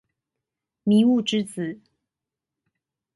[0.83, 1.79] 迷霧之子